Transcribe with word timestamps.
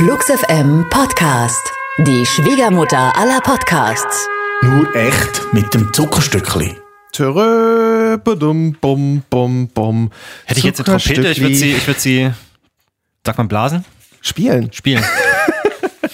Flux 0.00 0.30
FM 0.30 0.88
Podcast. 0.88 1.74
Die 1.98 2.24
Schwiegermutter 2.24 3.14
aller 3.18 3.38
Podcasts. 3.42 4.26
Nur 4.62 4.96
echt 4.96 5.52
mit 5.52 5.74
dem 5.74 5.92
Zuckerstückli. 5.92 6.74
Törö, 7.12 8.16
badum, 8.16 8.78
bum, 8.80 9.22
bum, 9.28 9.68
bum. 9.68 10.10
Hätte 10.46 10.60
ich 10.60 10.64
jetzt 10.64 10.78
eine 10.78 10.98
Trompete, 10.98 11.28
ich 11.28 11.42
würde 11.42 11.54
sie, 11.54 11.72
ich 11.72 11.86
würde 11.86 12.00
sie, 12.00 12.30
sag 13.26 13.36
mal, 13.36 13.44
blasen? 13.44 13.84
Spielen. 14.22 14.72
Spielen. 14.72 15.04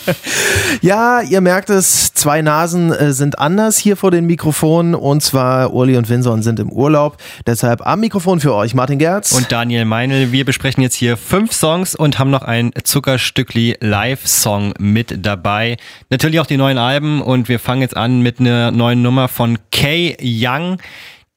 Ja, 0.83 1.21
ihr 1.21 1.41
merkt 1.41 1.71
es, 1.71 2.13
zwei 2.13 2.43
Nasen 2.43 2.93
äh, 2.93 3.13
sind 3.13 3.39
anders 3.39 3.79
hier 3.79 3.97
vor 3.97 4.11
den 4.11 4.27
Mikrofonen 4.27 4.95
und 4.95 5.23
zwar 5.23 5.73
Uli 5.73 5.97
und 5.97 6.09
Vinson 6.09 6.43
sind 6.43 6.61
im 6.61 6.71
Urlaub. 6.71 7.17
Deshalb 7.47 7.87
am 7.87 8.01
Mikrofon 8.01 8.41
für 8.41 8.55
euch 8.55 8.75
Martin 8.75 8.99
Gerz. 8.99 9.33
Und 9.33 9.51
Daniel 9.51 9.85
Meinl. 9.85 10.33
Wir 10.33 10.45
besprechen 10.45 10.83
jetzt 10.83 10.95
hier 10.95 11.17
fünf 11.17 11.53
Songs 11.53 11.95
und 11.95 12.19
haben 12.19 12.31
noch 12.31 12.43
ein 12.43 12.73
Zuckerstückli 12.83 13.77
Live-Song 13.81 14.75
mit 14.79 15.25
dabei. 15.25 15.77
Natürlich 16.11 16.41
auch 16.41 16.47
die 16.47 16.57
neuen 16.57 16.79
Alben 16.79 17.23
und 17.23 17.49
wir 17.49 17.59
fangen 17.59 17.83
jetzt 17.83 17.97
an 17.97 18.21
mit 18.21 18.41
einer 18.41 18.71
neuen 18.71 19.03
Nummer 19.03 19.29
von 19.29 19.59
Kay 19.71 20.17
Young. 20.21 20.79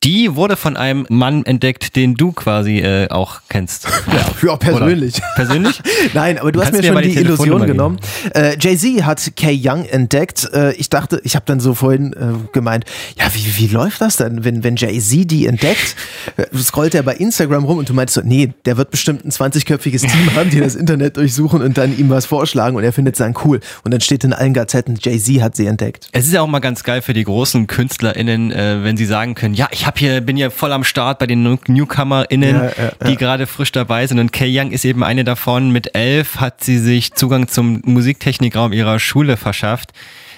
Die 0.05 0.33
wurde 0.35 0.55
von 0.55 0.77
einem 0.77 1.05
Mann 1.09 1.45
entdeckt, 1.45 1.97
den 1.97 2.15
du 2.15 2.31
quasi 2.31 2.79
äh, 2.79 3.09
auch 3.09 3.41
kennst. 3.49 3.87
Ja, 4.09 4.25
ja 4.47 4.55
persönlich. 4.55 5.17
Oder? 5.17 5.25
Persönlich? 5.35 5.81
Nein, 6.13 6.39
aber 6.39 6.51
du 6.51 6.61
hast 6.61 6.71
mir 6.71 6.81
schon 6.81 7.01
die, 7.01 7.09
die 7.09 7.19
Illusion 7.19 7.65
genommen. 7.67 7.99
Äh, 8.33 8.57
Jay-Z 8.59 9.05
hat 9.05 9.35
Kay 9.35 9.59
Young 9.61 9.85
entdeckt. 9.85 10.49
Äh, 10.51 10.73
ich 10.75 10.89
dachte, 10.89 11.21
ich 11.23 11.35
habe 11.35 11.45
dann 11.45 11.59
so 11.59 11.75
vorhin 11.75 12.13
äh, 12.13 12.51
gemeint, 12.51 12.85
ja, 13.19 13.25
wie, 13.33 13.57
wie 13.57 13.67
läuft 13.67 14.01
das 14.01 14.15
denn, 14.15 14.43
wenn, 14.43 14.63
wenn 14.63 14.77
Jay-Z 14.77 15.29
die 15.29 15.45
entdeckt? 15.45 15.95
Äh, 16.37 16.45
scrollt 16.57 16.95
er 16.95 17.03
bei 17.03 17.15
Instagram 17.15 17.65
rum 17.65 17.77
und 17.77 17.89
du 17.89 17.93
meinst 17.93 18.15
so, 18.15 18.21
nee, 18.23 18.53
der 18.65 18.77
wird 18.77 18.89
bestimmt 18.89 19.25
ein 19.25 19.31
20-köpfiges 19.31 20.01
Team 20.01 20.35
haben, 20.35 20.49
die 20.49 20.59
das 20.59 20.75
Internet 20.75 21.17
durchsuchen 21.17 21.61
und 21.61 21.77
dann 21.77 21.97
ihm 21.97 22.09
was 22.09 22.25
vorschlagen 22.25 22.75
und 22.75 22.83
er 22.83 22.93
findet 22.93 23.15
es 23.15 23.19
dann 23.19 23.35
cool. 23.45 23.59
Und 23.83 23.93
dann 23.93 24.01
steht 24.01 24.23
in 24.23 24.33
allen 24.33 24.53
Gazetten, 24.53 24.97
Jay-Z 24.99 25.41
hat 25.41 25.55
sie 25.55 25.67
entdeckt. 25.67 26.07
Es 26.13 26.25
ist 26.25 26.33
ja 26.33 26.41
auch 26.41 26.47
mal 26.47 26.59
ganz 26.59 26.83
geil 26.83 27.01
für 27.01 27.13
die 27.13 27.25
großen 27.25 27.67
KünstlerInnen, 27.67 28.51
äh, 28.51 28.83
wenn 28.83 28.97
sie 28.97 29.05
sagen 29.05 29.35
können, 29.35 29.53
ja, 29.53 29.67
ich 29.71 29.88
hab 29.89 29.97
hier, 29.97 30.21
bin 30.21 30.37
hier 30.37 30.51
voll 30.51 30.71
am 30.71 30.83
Start 30.83 31.17
bei 31.17 31.25
den 31.25 31.57
NewcomerInnen, 31.67 32.55
ja, 32.55 32.63
ja, 32.65 32.71
ja. 32.77 33.07
die 33.07 33.15
gerade 33.17 33.47
frisch 33.47 33.71
dabei 33.71 34.05
sind. 34.05 34.19
Und 34.19 34.31
Kay 34.31 34.47
Young 34.55 34.69
ist 34.69 34.85
eben 34.85 35.03
eine 35.03 35.23
davon. 35.23 35.71
Mit 35.71 35.95
elf 35.95 36.35
hat 36.35 36.63
sie 36.63 36.77
sich 36.77 37.13
Zugang 37.13 37.47
zum 37.47 37.81
Musiktechnikraum 37.83 38.71
ihrer 38.71 38.99
Schule 38.99 39.35
verschafft 39.35 39.93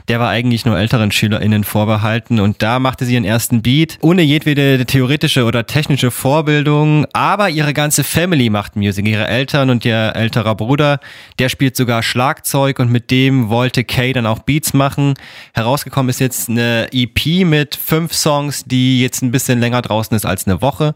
der 0.07 0.19
war 0.19 0.29
eigentlich 0.29 0.65
nur 0.65 0.77
älteren 0.77 1.11
SchülerInnen 1.11 1.63
vorbehalten 1.63 2.39
und 2.39 2.61
da 2.61 2.79
machte 2.79 3.05
sie 3.05 3.13
ihren 3.13 3.25
ersten 3.25 3.61
Beat, 3.61 3.97
ohne 4.01 4.21
jedwede 4.21 4.85
theoretische 4.85 5.45
oder 5.45 5.65
technische 5.65 6.11
Vorbildung, 6.11 7.05
aber 7.13 7.49
ihre 7.49 7.73
ganze 7.73 8.03
Family 8.03 8.49
macht 8.49 8.75
Musik, 8.75 9.07
ihre 9.07 9.27
Eltern 9.27 9.69
und 9.69 9.85
ihr 9.85 10.15
älterer 10.15 10.55
Bruder, 10.55 10.99
der 11.39 11.49
spielt 11.49 11.75
sogar 11.75 12.03
Schlagzeug 12.03 12.79
und 12.79 12.91
mit 12.91 13.11
dem 13.11 13.49
wollte 13.49 13.83
Kay 13.83 14.13
dann 14.13 14.25
auch 14.25 14.39
Beats 14.39 14.73
machen. 14.73 15.13
Herausgekommen 15.53 16.09
ist 16.09 16.19
jetzt 16.19 16.49
eine 16.49 16.87
EP 16.91 17.45
mit 17.45 17.75
fünf 17.75 18.13
Songs, 18.13 18.63
die 18.65 19.01
jetzt 19.01 19.21
ein 19.21 19.31
bisschen 19.31 19.59
länger 19.59 19.81
draußen 19.81 20.15
ist 20.15 20.25
als 20.25 20.47
eine 20.47 20.61
Woche. 20.61 20.95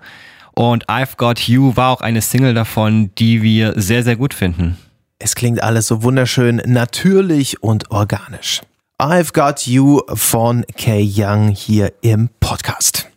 Und 0.54 0.88
I've 0.88 1.18
Got 1.18 1.40
You 1.42 1.76
war 1.76 1.92
auch 1.92 2.02
eine 2.02 2.22
Single 2.22 2.54
davon, 2.54 3.12
die 3.18 3.42
wir 3.42 3.74
sehr, 3.76 4.04
sehr 4.04 4.16
gut 4.16 4.34
finden. 4.34 4.78
Es 5.20 5.36
klingt 5.36 5.62
alles 5.62 5.88
so 5.88 6.04
wunderschön 6.04 6.62
natürlich 6.66 7.62
und 7.62 7.92
organisch. 7.92 8.62
I've 8.98 9.34
Got 9.34 9.68
You 9.68 10.04
von 10.08 10.64
Kay 10.78 11.02
Young 11.02 11.50
hier 11.50 11.92
im 12.02 12.30
Podcast. 12.40 13.10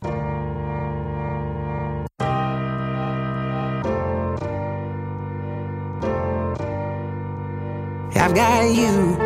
I've 8.12 8.34
got 8.34 8.64
you. 8.74 9.16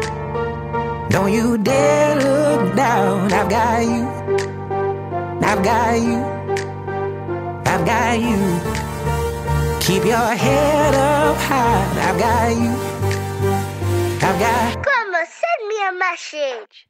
Don't 1.08 1.32
you 1.32 1.56
dare 1.56 2.16
look 2.16 2.76
down. 2.76 3.32
I've 3.32 3.48
got 3.48 3.80
you. 3.82 4.06
I've 5.40 5.62
got 5.64 5.94
you. 5.96 6.22
I've 7.64 7.86
got 7.86 8.20
you. 8.20 8.60
Keep 9.80 10.04
your 10.04 10.36
head 10.36 10.94
up 10.94 11.36
high. 11.38 12.10
I've 12.10 12.18
got 12.18 12.50
you. 12.50 12.76
I've 14.20 14.38
got 14.38 14.81
a 15.82 15.92
message. 15.92 16.86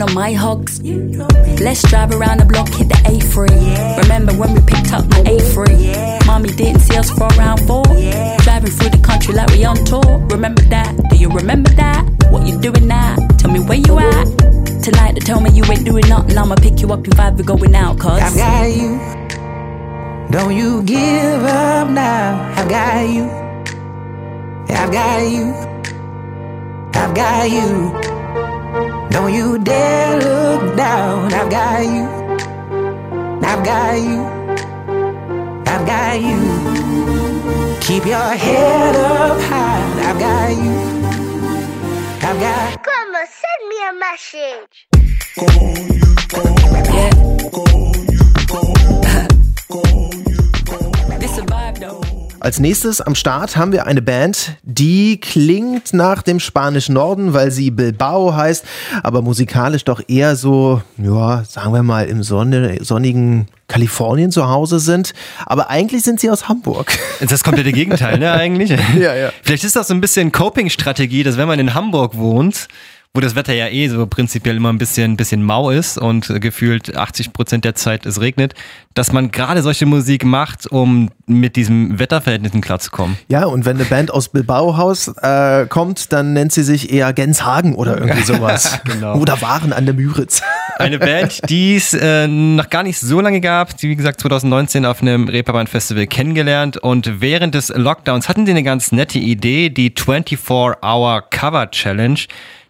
On 0.00 0.14
my 0.14 0.32
hugs. 0.32 0.80
Let's 1.60 1.82
drive 1.82 2.12
around 2.12 2.38
the 2.38 2.44
block, 2.44 2.68
hit 2.68 2.88
the 2.88 2.94
A3. 2.94 4.02
Remember 4.04 4.32
when 4.34 4.54
we 4.54 4.60
picked 4.60 4.92
up 4.92 5.04
my 5.08 5.22
A3? 5.22 6.24
Mommy 6.24 6.50
didn't 6.50 6.82
see 6.82 6.96
us 6.96 7.10
for 7.10 7.26
around 7.36 7.66
four. 7.66 7.82
Driving 7.82 8.70
through 8.70 8.90
the 8.90 9.00
country 9.02 9.34
like 9.34 9.50
we 9.50 9.64
on 9.64 9.76
tour. 9.84 10.18
Remember 10.30 10.62
that? 10.70 10.94
Do 11.10 11.16
you 11.16 11.28
remember 11.30 11.70
that? 11.70 12.04
What 12.30 12.46
you 12.46 12.60
doing 12.60 12.86
now? 12.86 13.16
Tell 13.38 13.50
me 13.50 13.58
where 13.58 13.78
you 13.78 13.98
at. 13.98 14.26
Tonight, 14.84 15.14
they 15.14 15.20
tell 15.20 15.40
me 15.40 15.50
you 15.50 15.64
ain't 15.64 15.84
doing 15.84 16.08
nothing. 16.08 16.38
I'ma 16.38 16.54
pick 16.54 16.80
you 16.80 16.92
up 16.92 17.04
in 17.04 17.12
five, 17.12 17.36
we're 17.36 17.42
going 17.44 17.74
out, 17.74 17.98
cuz. 17.98 18.22
I've 18.22 18.36
got 18.36 18.70
you. 18.70 19.00
Don't 20.30 20.54
you 20.54 20.82
give 20.84 21.42
up 21.42 21.90
now. 21.90 22.54
I've 22.56 22.68
got 22.68 23.02
you. 23.08 23.24
I've 24.68 24.92
got 24.92 25.20
you. 25.26 25.54
I've 26.94 27.14
got 27.16 27.50
you. 27.50 28.17
Don't 29.18 29.34
you 29.34 29.58
dare 29.58 30.16
look 30.20 30.76
down. 30.76 31.34
I've 31.34 31.50
got 31.50 31.80
you. 31.82 32.06
I've 33.42 33.64
got 33.64 33.98
you. 33.98 34.24
I've 35.66 35.84
got 35.84 36.20
you. 36.20 36.38
Keep 37.80 38.06
your 38.06 38.30
head 38.44 38.94
up 38.94 39.40
high. 39.40 39.82
I've 40.08 40.20
got 40.20 40.50
you. 40.50 40.72
I've 42.28 42.38
got. 42.38 42.70
You. 42.70 42.78
Come 42.78 43.16
on, 43.16 43.26
send 43.42 43.62
me 43.70 43.78
a 43.88 43.92
message. 43.98 44.86
Als 52.40 52.60
nächstes 52.60 53.00
am 53.00 53.16
Start 53.16 53.56
haben 53.56 53.72
wir 53.72 53.86
eine 53.86 54.00
Band, 54.00 54.56
die 54.62 55.18
klingt 55.20 55.92
nach 55.92 56.22
dem 56.22 56.38
spanischen 56.38 56.94
Norden, 56.94 57.34
weil 57.34 57.50
sie 57.50 57.72
Bilbao 57.72 58.34
heißt, 58.34 58.64
aber 59.02 59.22
musikalisch 59.22 59.84
doch 59.84 60.00
eher 60.06 60.36
so, 60.36 60.80
ja, 60.98 61.42
sagen 61.44 61.72
wir 61.72 61.82
mal, 61.82 62.06
im 62.06 62.22
Sonne, 62.22 62.78
sonnigen 62.82 63.48
Kalifornien 63.66 64.30
zu 64.30 64.48
Hause 64.48 64.78
sind. 64.78 65.14
Aber 65.46 65.68
eigentlich 65.68 66.02
sind 66.02 66.20
sie 66.20 66.30
aus 66.30 66.48
Hamburg. 66.48 66.96
Das 67.28 67.42
komplette 67.42 67.72
Gegenteil, 67.72 68.18
ne, 68.18 68.32
eigentlich? 68.32 68.70
ja, 68.98 69.14
ja. 69.14 69.30
Vielleicht 69.42 69.64
ist 69.64 69.74
das 69.74 69.88
so 69.88 69.94
ein 69.94 70.00
bisschen 70.00 70.30
Coping-Strategie, 70.30 71.24
dass 71.24 71.36
wenn 71.36 71.48
man 71.48 71.58
in 71.58 71.74
Hamburg 71.74 72.16
wohnt, 72.16 72.68
wo 73.18 73.20
das 73.20 73.34
Wetter 73.34 73.52
ja 73.52 73.66
eh 73.66 73.88
so 73.88 74.06
prinzipiell 74.06 74.58
immer 74.58 74.72
ein 74.72 74.78
bisschen, 74.78 75.16
bisschen 75.16 75.42
mau 75.42 75.70
ist 75.70 75.98
und 75.98 76.40
gefühlt 76.40 76.96
80 76.96 77.32
Prozent 77.32 77.64
der 77.64 77.74
Zeit 77.74 78.06
es 78.06 78.20
regnet, 78.20 78.54
dass 78.94 79.12
man 79.12 79.32
gerade 79.32 79.60
solche 79.60 79.86
Musik 79.86 80.24
macht, 80.24 80.68
um 80.68 81.10
mit 81.26 81.56
diesem 81.56 81.98
Wetterverhältnissen 81.98 82.60
klarzukommen. 82.60 83.16
Ja, 83.26 83.46
und 83.46 83.64
wenn 83.64 83.74
eine 83.74 83.86
Band 83.86 84.12
aus 84.12 84.28
Bilbao-Haus 84.28 85.08
äh, 85.20 85.66
kommt, 85.66 86.12
dann 86.12 86.32
nennt 86.32 86.52
sie 86.52 86.62
sich 86.62 86.92
eher 86.92 87.12
Genshagen 87.12 87.74
oder 87.74 87.98
irgendwie 87.98 88.22
sowas. 88.24 88.78
genau. 88.84 89.16
Oder 89.16 89.42
Waren 89.42 89.72
an 89.72 89.84
der 89.84 89.96
Müritz. 89.96 90.40
Eine 90.76 91.00
Band, 91.00 91.40
die 91.50 91.74
es 91.74 91.94
äh, 91.94 92.28
noch 92.28 92.70
gar 92.70 92.84
nicht 92.84 93.00
so 93.00 93.20
lange 93.20 93.40
gab, 93.40 93.76
die 93.78 93.88
wie 93.88 93.96
gesagt 93.96 94.20
2019 94.20 94.86
auf 94.86 95.02
einem 95.02 95.26
Reeperbahn-Festival 95.26 96.06
kennengelernt 96.06 96.76
und 96.76 97.20
während 97.20 97.56
des 97.56 97.70
Lockdowns 97.70 98.28
hatten 98.28 98.46
sie 98.46 98.52
eine 98.52 98.62
ganz 98.62 98.92
nette 98.92 99.18
Idee, 99.18 99.70
die 99.70 99.90
24-Hour 99.90 101.24
Cover 101.30 101.68
Challenge. 101.72 102.20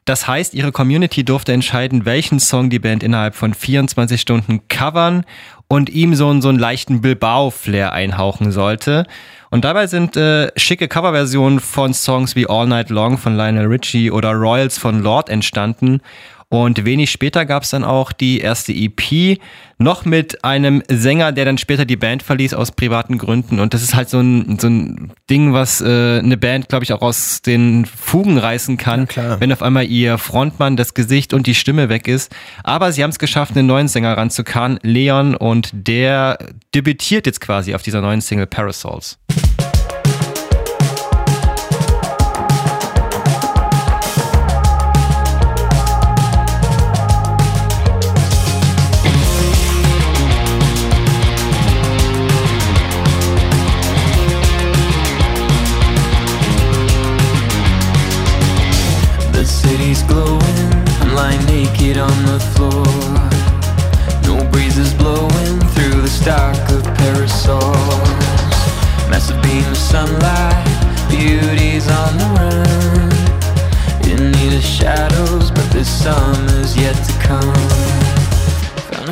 Das 0.09 0.27
heißt, 0.27 0.55
ihre 0.55 0.73
Community 0.73 1.23
durfte 1.23 1.53
entscheiden, 1.53 2.07
welchen 2.07 2.41
Song 2.41 2.71
die 2.71 2.79
Band 2.79 3.03
innerhalb 3.03 3.35
von 3.35 3.53
24 3.53 4.19
Stunden 4.19 4.67
covern 4.67 5.27
und 5.69 5.91
ihm 5.91 6.15
so, 6.15 6.31
einen, 6.31 6.41
so 6.41 6.49
einen 6.49 6.59
leichten 6.59 7.03
Bilbao-Flair 7.03 7.93
einhauchen 7.93 8.51
sollte. 8.51 9.05
Und 9.51 9.67
dabei 9.67 9.87
sind 9.87 10.17
äh, 10.17 10.51
schicke 10.57 10.89
Coverversionen 10.89 11.61
von 11.61 11.93
Songs 11.93 12.37
wie 12.37 12.49
All 12.49 12.67
Night 12.67 12.89
Long 12.89 13.19
von 13.19 13.37
Lionel 13.37 13.67
Richie 13.67 14.11
oder 14.11 14.33
Royals 14.33 14.79
von 14.79 15.03
Lord 15.03 15.29
entstanden. 15.29 16.01
Und 16.51 16.87
wenig 16.87 17.11
später 17.11 17.45
gab 17.45 17.65
es 17.65 17.71
dann 17.71 17.85
auch 17.85 18.11
die 18.11 18.41
erste 18.41 18.73
EP, 18.73 19.39
noch 19.77 20.07
mit 20.07 20.45
einem 20.45 20.83
Sänger, 20.89 21.31
der 21.31 21.45
dann 21.45 21.59
später 21.59 21.85
die 21.85 21.97
Band 21.97 22.23
verließ 22.23 22.55
aus 22.55 22.73
privaten 22.73 23.19
Gründen. 23.19 23.61
Und 23.61 23.75
das 23.75 23.83
ist 23.83 23.95
halt 23.95 24.09
so 24.09 24.19
ein, 24.19 24.59
so 24.59 24.67
ein 24.67 25.13
Ding, 25.29 25.53
was 25.53 25.83
äh, 25.83 26.19
eine 26.19 26.39
Band, 26.39 26.71
glaube 26.71 26.85
ich, 26.85 26.93
auch 26.95 27.03
aus 27.03 27.43
den 27.43 27.85
Fugen 27.85 28.39
reißen 28.39 28.79
kann, 28.79 29.09
ja, 29.15 29.39
wenn 29.41 29.53
auf 29.53 29.63
einmal 29.63 29.85
ihr 29.85 30.17
Frontmann, 30.17 30.77
das 30.77 30.95
Gesicht 30.95 31.35
und 31.35 31.47
die 31.47 31.55
Stimme 31.55 31.91
weg 31.91 32.09
ist. 32.09 32.35
Aber 32.65 32.93
sie 32.93 33.03
haben 33.03 33.11
es 33.11 33.19
geschafft, 33.19 33.55
einen 33.57 33.67
neuen 33.67 33.89
Sänger 33.89 34.17
ranzukarren, 34.17 34.79
Leon, 34.83 35.37
und 35.37 35.71
der 35.73 36.39
debütiert 36.75 37.27
jetzt 37.27 37.43
quasi 37.43 37.75
auf 37.75 37.83
dieser 37.83 38.01
neuen 38.01 38.23
Single 38.23 38.47
Parasols. 38.47 39.19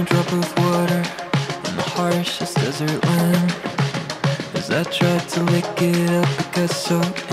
Drop 0.07 0.33
of 0.33 0.59
water 0.59 1.03
in 1.69 1.77
the 1.77 1.83
harshest 1.83 2.57
desert 2.57 3.05
land. 3.05 3.55
As 4.55 4.71
I 4.71 4.85
tried 4.85 5.29
to 5.31 5.43
lick 5.45 5.83
it 5.83 6.11
up, 6.11 6.41
it 6.41 6.53
got 6.53 6.71
soaked 6.71 7.26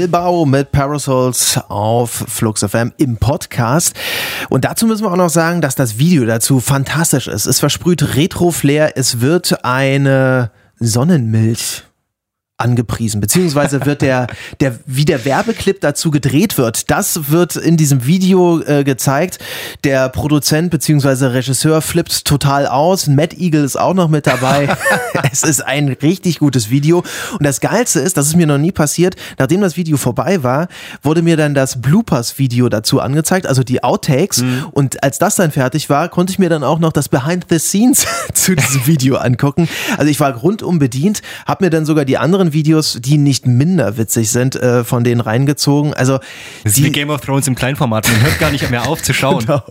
Bilbao 0.00 0.46
mit 0.46 0.72
Parasols 0.72 1.60
auf 1.68 2.24
Flux 2.26 2.64
FM 2.64 2.90
im 2.96 3.18
Podcast. 3.18 3.94
Und 4.48 4.64
dazu 4.64 4.86
müssen 4.86 5.04
wir 5.04 5.12
auch 5.12 5.16
noch 5.16 5.28
sagen, 5.28 5.60
dass 5.60 5.74
das 5.74 5.98
Video 5.98 6.24
dazu 6.24 6.58
fantastisch 6.58 7.28
ist. 7.28 7.44
Es 7.44 7.60
versprüht 7.60 8.16
Retro-Flair. 8.16 8.96
Es 8.96 9.20
wird 9.20 9.62
eine 9.62 10.52
Sonnenmilch 10.78 11.84
angepriesen, 12.60 13.20
beziehungsweise 13.20 13.84
wird 13.86 14.02
der, 14.02 14.26
der, 14.60 14.78
wie 14.86 15.04
der 15.04 15.24
Werbeclip 15.24 15.80
dazu 15.80 16.10
gedreht 16.10 16.58
wird, 16.58 16.90
das 16.90 17.30
wird 17.30 17.56
in 17.56 17.76
diesem 17.76 18.06
Video 18.06 18.60
äh, 18.62 18.84
gezeigt. 18.84 19.38
Der 19.84 20.08
Produzent 20.08 20.70
beziehungsweise 20.70 21.32
Regisseur 21.32 21.80
flippt 21.82 22.24
total 22.24 22.66
aus. 22.66 23.06
Matt 23.06 23.34
Eagle 23.34 23.64
ist 23.64 23.78
auch 23.78 23.94
noch 23.94 24.08
mit 24.08 24.26
dabei. 24.26 24.68
es 25.32 25.42
ist 25.42 25.64
ein 25.64 25.88
richtig 25.88 26.38
gutes 26.38 26.70
Video. 26.70 27.02
Und 27.32 27.44
das 27.44 27.60
Geilste 27.60 28.00
ist, 28.00 28.16
das 28.16 28.26
ist 28.26 28.36
mir 28.36 28.46
noch 28.46 28.58
nie 28.58 28.72
passiert, 28.72 29.16
nachdem 29.38 29.60
das 29.60 29.76
Video 29.76 29.96
vorbei 29.96 30.42
war, 30.42 30.68
wurde 31.02 31.22
mir 31.22 31.36
dann 31.36 31.54
das 31.54 31.80
Bloopers-Video 31.80 32.68
dazu 32.68 33.00
angezeigt, 33.00 33.46
also 33.46 33.62
die 33.62 33.82
Outtakes. 33.82 34.42
Mhm. 34.42 34.66
Und 34.72 35.02
als 35.02 35.18
das 35.18 35.36
dann 35.36 35.50
fertig 35.50 35.90
war, 35.90 36.08
konnte 36.08 36.32
ich 36.32 36.38
mir 36.38 36.48
dann 36.48 36.64
auch 36.64 36.78
noch 36.78 36.92
das 36.92 37.08
Behind 37.08 37.46
the 37.48 37.58
Scenes 37.58 38.06
zu 38.34 38.54
diesem 38.54 38.86
Video 38.86 39.16
angucken. 39.16 39.68
Also 39.96 40.10
ich 40.10 40.20
war 40.20 40.34
rundum 40.34 40.78
bedient, 40.78 41.22
habe 41.46 41.64
mir 41.64 41.70
dann 41.70 41.86
sogar 41.86 42.04
die 42.04 42.18
anderen 42.18 42.49
Videos, 42.52 42.98
die 43.00 43.18
nicht 43.18 43.46
minder 43.46 43.96
witzig 43.96 44.30
sind, 44.30 44.56
äh, 44.56 44.84
von 44.84 45.04
denen 45.04 45.20
reingezogen. 45.20 45.94
Also 45.94 46.18
das 46.64 46.76
ist 46.76 46.84
wie 46.84 46.90
Game 46.90 47.10
of 47.10 47.20
Thrones 47.20 47.46
im 47.46 47.54
Kleinformat. 47.54 48.08
Man 48.08 48.22
hört 48.22 48.38
gar 48.38 48.50
nicht 48.50 48.70
mehr 48.70 48.88
auf 48.88 49.02
zu 49.02 49.12
schauen. 49.14 49.38
genau. 49.46 49.62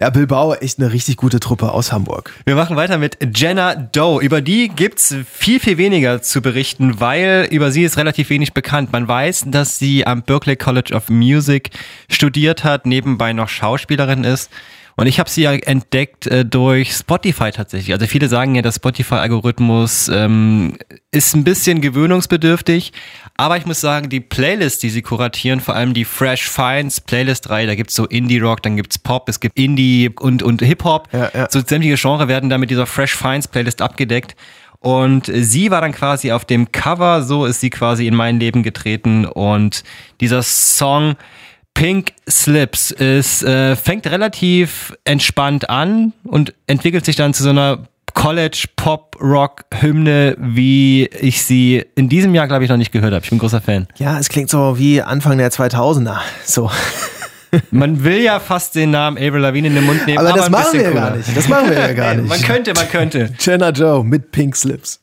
Ja, 0.00 0.10
Bilbao, 0.10 0.54
echt 0.54 0.78
eine 0.78 0.92
richtig 0.92 1.16
gute 1.16 1.40
Truppe 1.40 1.72
aus 1.72 1.92
Hamburg. 1.92 2.32
Wir 2.44 2.54
machen 2.54 2.76
weiter 2.76 2.98
mit 2.98 3.18
Jenna 3.34 3.74
Doe. 3.74 4.22
Über 4.22 4.40
die 4.40 4.68
gibt's 4.68 5.14
viel, 5.30 5.60
viel 5.60 5.78
weniger 5.78 6.22
zu 6.22 6.40
berichten, 6.42 7.00
weil 7.00 7.48
über 7.50 7.70
sie 7.70 7.84
ist 7.84 7.96
relativ 7.96 8.30
wenig 8.30 8.52
bekannt. 8.52 8.92
Man 8.92 9.08
weiß, 9.08 9.44
dass 9.46 9.78
sie 9.78 10.06
am 10.06 10.22
Berkeley 10.22 10.56
College 10.56 10.94
of 10.94 11.08
Music 11.08 11.70
studiert 12.10 12.64
hat, 12.64 12.86
nebenbei 12.86 13.32
noch 13.32 13.48
Schauspielerin 13.48 14.24
ist. 14.24 14.50
Und 14.96 15.06
ich 15.06 15.18
habe 15.18 15.30
sie 15.30 15.42
ja 15.42 15.52
entdeckt 15.52 16.26
äh, 16.26 16.44
durch 16.44 16.92
Spotify 16.92 17.50
tatsächlich. 17.50 17.92
Also 17.92 18.06
viele 18.06 18.28
sagen 18.28 18.54
ja, 18.54 18.62
der 18.62 18.72
Spotify-Algorithmus 18.72 20.08
ähm, 20.08 20.76
ist 21.10 21.34
ein 21.34 21.44
bisschen 21.44 21.80
gewöhnungsbedürftig. 21.80 22.92
Aber 23.36 23.56
ich 23.56 23.64
muss 23.64 23.80
sagen, 23.80 24.08
die 24.08 24.20
Playlists, 24.20 24.80
die 24.80 24.90
sie 24.90 25.02
kuratieren, 25.02 25.60
vor 25.60 25.74
allem 25.74 25.94
die 25.94 26.04
Fresh 26.04 26.48
Finds 26.48 27.00
Playlist 27.00 27.48
3, 27.48 27.66
da 27.66 27.74
gibt's 27.74 27.94
so 27.94 28.06
Indie-Rock, 28.06 28.62
dann 28.62 28.76
gibt's 28.76 28.98
Pop, 28.98 29.28
es 29.28 29.40
gibt 29.40 29.58
Indie 29.58 30.10
und, 30.20 30.42
und 30.42 30.60
Hip-Hop. 30.60 31.08
Ja, 31.12 31.30
ja. 31.34 31.48
So 31.50 31.60
sämtliche 31.60 31.96
Genre 31.96 32.28
werden 32.28 32.50
da 32.50 32.58
mit 32.58 32.70
dieser 32.70 32.86
Fresh 32.86 33.16
Finds 33.16 33.48
Playlist 33.48 33.80
abgedeckt. 33.80 34.36
Und 34.80 35.30
sie 35.32 35.70
war 35.70 35.80
dann 35.80 35.92
quasi 35.92 36.32
auf 36.32 36.44
dem 36.44 36.72
Cover, 36.72 37.22
so 37.22 37.46
ist 37.46 37.60
sie 37.60 37.70
quasi 37.70 38.08
in 38.08 38.16
mein 38.16 38.40
Leben 38.40 38.64
getreten. 38.64 39.26
Und 39.26 39.84
dieser 40.20 40.42
Song 40.42 41.14
Pink 41.74 42.12
Slips 42.28 42.90
ist, 42.90 43.42
äh, 43.42 43.76
fängt 43.76 44.06
relativ 44.06 44.94
entspannt 45.04 45.68
an 45.70 46.12
und 46.24 46.54
entwickelt 46.66 47.04
sich 47.04 47.16
dann 47.16 47.34
zu 47.34 47.42
so 47.42 47.50
einer 47.50 47.80
College 48.14 48.64
Pop 48.76 49.16
Rock 49.20 49.64
Hymne, 49.80 50.36
wie 50.38 51.06
ich 51.06 51.42
sie 51.44 51.84
in 51.94 52.08
diesem 52.08 52.34
Jahr, 52.34 52.46
glaube 52.46 52.64
ich, 52.64 52.70
noch 52.70 52.76
nicht 52.76 52.92
gehört 52.92 53.12
habe. 53.14 53.24
Ich 53.24 53.30
bin 53.30 53.38
großer 53.38 53.60
Fan. 53.60 53.88
Ja, 53.96 54.18
es 54.18 54.28
klingt 54.28 54.50
so 54.50 54.78
wie 54.78 55.00
Anfang 55.00 55.38
der 55.38 55.50
2000er. 55.50 56.18
So. 56.44 56.70
Man 57.70 58.02
will 58.04 58.20
ja 58.22 58.40
fast 58.40 58.74
den 58.74 58.90
Namen 58.92 59.16
Avril 59.18 59.40
Lavigne 59.40 59.68
in 59.68 59.74
den 59.74 59.84
Mund 59.84 60.06
nehmen, 60.06 60.18
aber, 60.18 60.30
aber 60.30 60.38
das 60.38 60.50
machen 60.50 60.72
wir 60.72 60.82
ja 60.82 60.90
gar 60.90 61.16
nicht. 61.16 61.36
Das 61.36 61.48
machen 61.48 61.68
wir 61.70 61.78
ja 61.78 61.92
gar 61.92 62.14
nicht. 62.16 62.28
man 62.28 62.40
könnte, 62.40 62.72
man 62.74 62.88
könnte. 62.88 63.30
Jenna 63.38 63.70
Joe 63.70 64.02
mit 64.04 64.30
Pink 64.30 64.56
Slips. 64.56 65.00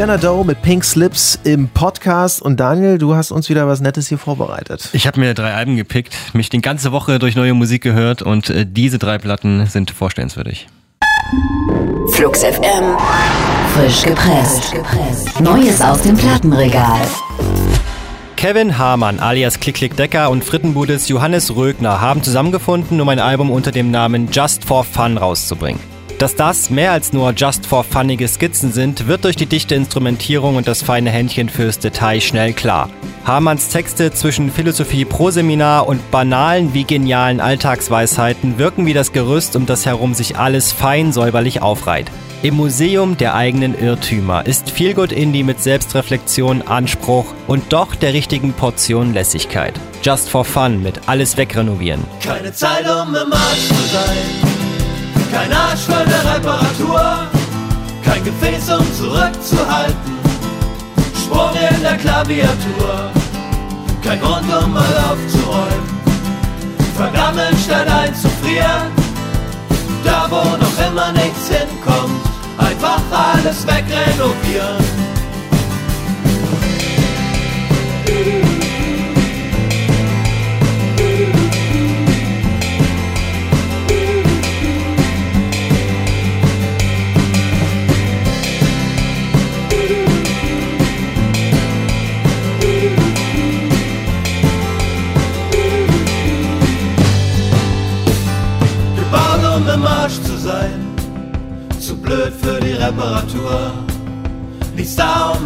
Jenna 0.00 0.16
Doe 0.16 0.46
mit 0.46 0.62
Pink 0.62 0.82
Slips 0.82 1.38
im 1.44 1.68
Podcast. 1.68 2.40
Und 2.40 2.58
Daniel, 2.58 2.96
du 2.96 3.14
hast 3.14 3.32
uns 3.32 3.50
wieder 3.50 3.68
was 3.68 3.82
Nettes 3.82 4.08
hier 4.08 4.16
vorbereitet. 4.16 4.88
Ich 4.94 5.06
habe 5.06 5.20
mir 5.20 5.34
drei 5.34 5.52
Alben 5.52 5.76
gepickt, 5.76 6.16
mich 6.32 6.48
die 6.48 6.62
ganze 6.62 6.90
Woche 6.90 7.18
durch 7.18 7.36
neue 7.36 7.52
Musik 7.52 7.82
gehört 7.82 8.22
und 8.22 8.48
äh, 8.48 8.64
diese 8.66 8.98
drei 8.98 9.18
Platten 9.18 9.66
sind 9.66 9.90
vorstellenswürdig. 9.90 10.68
Flux 12.12 12.42
FM. 12.42 12.96
Frisch 13.74 14.02
gepresst. 14.02 14.72
Neues 15.38 15.82
aus 15.82 16.00
dem 16.00 16.16
Plattenregal. 16.16 17.02
Kevin 18.36 18.78
Hamann 18.78 19.20
alias 19.20 19.60
Klick 19.60 19.74
Klick 19.74 19.98
Decker 19.98 20.30
und 20.30 20.42
Frittenbudes 20.42 21.10
Johannes 21.10 21.54
Rögner 21.54 22.00
haben 22.00 22.22
zusammengefunden, 22.22 23.02
um 23.02 23.08
ein 23.10 23.18
Album 23.18 23.50
unter 23.50 23.70
dem 23.70 23.90
Namen 23.90 24.30
Just 24.32 24.64
for 24.64 24.82
Fun 24.82 25.18
rauszubringen. 25.18 25.99
Dass 26.20 26.36
das 26.36 26.68
mehr 26.68 26.92
als 26.92 27.14
nur 27.14 27.32
just 27.34 27.64
for 27.64 27.82
funnige 27.82 28.28
Skizzen 28.28 28.72
sind, 28.72 29.08
wird 29.08 29.24
durch 29.24 29.36
die 29.36 29.46
dichte 29.46 29.74
Instrumentierung 29.74 30.56
und 30.56 30.68
das 30.68 30.82
feine 30.82 31.08
Händchen 31.08 31.48
fürs 31.48 31.78
Detail 31.78 32.20
schnell 32.20 32.52
klar. 32.52 32.90
Hamanns 33.24 33.70
Texte 33.70 34.12
zwischen 34.12 34.52
Philosophie 34.52 35.06
pro 35.06 35.30
Seminar 35.30 35.88
und 35.88 36.10
banalen 36.10 36.74
wie 36.74 36.84
genialen 36.84 37.40
Alltagsweisheiten 37.40 38.58
wirken 38.58 38.84
wie 38.84 38.92
das 38.92 39.12
Gerüst, 39.12 39.56
um 39.56 39.64
das 39.64 39.86
herum 39.86 40.12
sich 40.12 40.36
alles 40.36 40.72
fein 40.72 41.14
säuberlich 41.14 41.62
aufreiht. 41.62 42.10
Im 42.42 42.56
Museum 42.56 43.16
der 43.16 43.34
eigenen 43.34 43.74
Irrtümer 43.78 44.44
ist 44.44 44.70
Feelgood 44.70 45.12
Indie 45.12 45.42
mit 45.42 45.62
Selbstreflexion, 45.62 46.60
Anspruch 46.60 47.32
und 47.46 47.72
doch 47.72 47.94
der 47.94 48.12
richtigen 48.12 48.52
Portion 48.52 49.14
Lässigkeit. 49.14 49.72
Just 50.02 50.28
for 50.28 50.44
Fun 50.44 50.82
mit 50.82 51.00
alles 51.08 51.38
wegrenovieren. 51.38 52.04
Keine 52.22 52.52
Zeit, 52.52 52.84
um 52.84 53.14
im 53.14 53.32
Arsch 53.32 53.68
zu 53.68 53.74
sein. 53.90 54.49
Kein 55.32 55.52
Arsch 55.52 55.82
für 55.82 55.96
eine 55.96 56.34
Reparatur, 56.34 57.28
kein 58.04 58.24
Gefäß, 58.24 58.70
um 58.70 58.94
zurückzuhalten. 58.94 60.18
Sprung 61.14 61.52
in 61.54 61.82
der 61.82 61.96
Klaviatur, 61.96 63.10
kein 64.02 64.20
Grund, 64.20 64.52
um 64.52 64.72
mal 64.72 64.94
aufzuräumen. 65.10 66.00
Vergammeln 66.96 67.56
statt 67.64 67.88
einzufrieren, 67.88 68.90
da 70.04 70.26
wo 70.28 70.56
noch 70.56 70.88
immer 70.88 71.12
nichts 71.12 71.48
hinkommt. 71.48 72.20
Einfach 72.58 73.00
alles 73.10 73.66
wegrenovieren. 73.66 75.09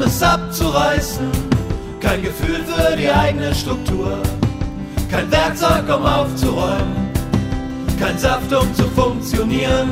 Da, 0.04 0.10
um 0.10 0.10
es 0.10 0.22
abzureißen. 0.22 1.30
Kein 2.00 2.22
Gefühl 2.22 2.62
für 2.64 2.96
die 2.96 3.08
eigene 3.08 3.54
Struktur. 3.54 4.18
Kein 5.10 5.30
Werkzeug, 5.30 5.84
um 5.88 6.04
aufzuräumen. 6.04 7.10
Kein 7.98 8.18
Saft, 8.18 8.52
um 8.52 8.74
zu 8.74 8.84
funktionieren. 8.90 9.90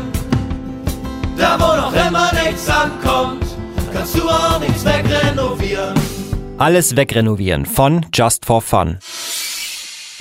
Da, 1.37 1.59
wo 1.59 1.77
noch 1.77 1.93
immer 1.93 2.31
nichts 2.45 2.69
ankommt, 2.69 3.45
kannst 3.93 4.19
du 4.19 4.29
auch 4.29 4.59
nichts 4.61 4.85
wegrenovieren. 4.85 5.95
Alles 6.59 6.97
wegrenovieren 6.97 7.65
von 7.65 8.07
Just 8.13 8.45
for 8.45 8.61
Fun. 8.61 8.99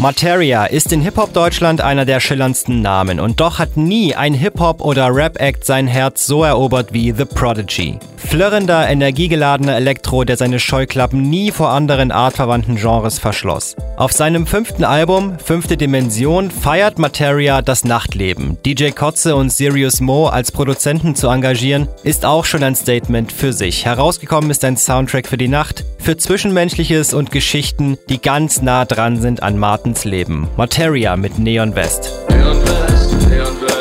Materia 0.01 0.65
ist 0.65 0.91
in 0.91 1.01
Hip-Hop 1.01 1.31
Deutschland 1.31 1.79
einer 1.79 2.05
der 2.05 2.20
schillerndsten 2.20 2.81
Namen 2.81 3.20
und 3.20 3.39
doch 3.39 3.60
hat 3.60 3.77
nie 3.77 4.15
ein 4.15 4.34
Hip-Hop 4.34 4.81
oder 4.81 5.13
Rap-Act 5.13 5.63
sein 5.63 5.86
Herz 5.86 6.25
so 6.25 6.43
erobert 6.43 6.91
wie 6.91 7.13
The 7.15 7.25
Prodigy. 7.25 8.00
Flirrender, 8.17 8.89
energiegeladener 8.89 9.75
Elektro, 9.75 10.24
der 10.24 10.38
seine 10.38 10.60
Scheuklappen 10.60 11.29
nie 11.29 11.51
vor 11.51 11.70
anderen 11.70 12.12
artverwandten 12.12 12.77
Genres 12.77 13.20
verschloss. 13.20 13.75
Auf 13.96 14.12
seinem 14.12 14.48
fünften 14.48 14.86
Album, 14.86 15.38
Fünfte 15.38 15.77
Dimension, 15.77 16.50
feiert 16.50 16.98
Materia 16.98 17.62
das 17.62 17.84
Nachtleben. 17.84 18.58
DJ 18.65 18.91
Kotze 18.91 19.36
und 19.36 19.51
Sirius 19.51 20.01
Mo 20.01 20.27
als 20.27 20.51
Produzenten 20.51 21.13
zu 21.13 21.27
engagieren, 21.27 21.88
ist 22.03 22.25
auch 22.25 22.46
schon 22.46 22.63
ein 22.63 22.75
Statement 22.75 23.31
für 23.31 23.53
sich. 23.53 23.86
Herausgekommen 23.86 24.50
ist 24.50 24.65
ein 24.65 24.77
Soundtrack 24.77 25.27
für 25.27 25.38
die 25.38 25.48
Nacht, 25.48 25.84
für 26.01 26.17
Zwischenmenschliches 26.17 27.13
und 27.13 27.31
Geschichten, 27.31 27.98
die 28.10 28.22
ganz 28.22 28.62
nah 28.62 28.86
dran 28.86 29.22
sind 29.22 29.43
an 29.43 29.58
Martens 29.58 30.03
Leben. 30.03 30.50
Materia 30.58 31.15
mit 31.15 31.38
Neon 31.39 31.75
West. 31.75 32.12
Neon 32.29 32.62
West, 32.62 33.29
Neon 33.29 33.62
West. 33.62 33.72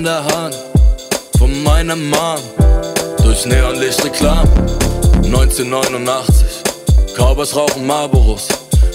an 0.00 0.04
der 0.04 0.24
Hand 0.24 0.56
von 1.36 1.62
meiner 1.62 1.94
Mom 1.94 2.38
durch 3.22 3.44
Neonlichtreklam 3.44 4.48
1989. 5.32 7.14
Cowboys 7.16 7.54
rauchen 7.54 7.86
Marlboros. 7.86 8.48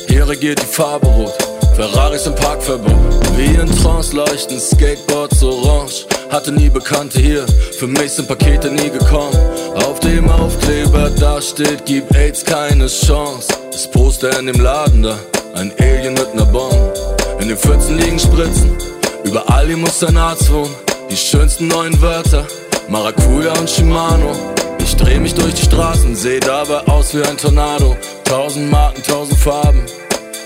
Hier 0.08 0.28
regiert 0.28 0.62
die 0.62 0.66
Farbe 0.66 1.08
rot. 1.08 1.34
Ferraris 1.76 2.28
im 2.28 2.36
Parkverbot. 2.36 2.92
Wie 3.38 3.56
in 3.56 3.72
Trance 3.82 4.14
leuchten 4.14 4.60
Skateboards 4.60 5.42
orange. 5.42 6.06
Hatte 6.30 6.52
nie 6.52 6.70
Bekannte 6.70 7.22
hier. 7.22 7.46
Für 7.80 7.88
mich 7.88 8.12
sind 8.12 8.28
Pakete 8.28 8.70
nie 8.70 8.90
gekommen. 8.90 9.34
Auf 9.76 10.02
dem 10.02 10.30
Aufkleber 10.30 11.10
da 11.10 11.42
steht 11.42 11.86
gib 11.86 12.14
AIDS 12.14 12.44
keine 12.44 12.88
Chance. 12.88 13.48
Das 13.72 13.90
Poster 13.90 14.38
in 14.38 14.48
dem 14.48 14.60
Laden 14.60 15.04
da. 15.04 15.18
Ein 15.56 15.72
Alien 15.80 16.16
mit 16.16 16.36
ner 16.36 16.46
Bombe 16.46 16.94
in 17.40 17.48
den 17.48 17.58
Pfützen 17.58 17.98
liegen 17.98 18.20
Spritzen. 18.20 18.76
Überall 19.24 19.68
hier 19.68 19.78
muss 19.78 20.04
ein 20.04 20.18
Arzt 20.18 20.52
wohnen. 20.52 20.76
Die 21.10 21.18
schönsten 21.18 21.68
neuen 21.70 22.02
Wörter, 22.02 22.46
Maracuja 22.90 23.54
und 23.54 23.70
Shimano. 23.70 24.55
Ich 24.86 24.96
dreh 24.96 25.20
mich 25.20 25.34
durch 25.34 25.56
die 25.56 25.64
Straßen, 25.64 26.16
seh 26.16 26.40
dabei 26.40 26.80
aus 26.88 27.16
wie 27.16 27.24
ein 27.24 27.38
Tornado. 27.38 27.98
Tausend 28.24 28.70
Marken, 28.70 29.02
tausend 29.02 29.40
Farben, 29.40 29.84